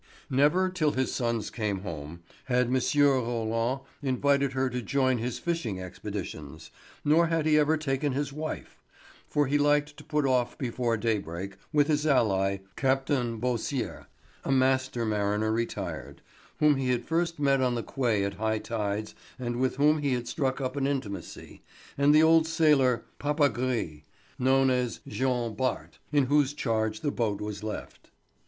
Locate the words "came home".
1.51-2.23